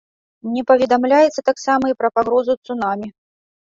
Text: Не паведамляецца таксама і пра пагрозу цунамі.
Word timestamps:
Не 0.53 0.63
паведамляецца 0.71 1.45
таксама 1.51 1.85
і 1.95 1.99
пра 2.03 2.15
пагрозу 2.19 2.61
цунамі. 2.67 3.07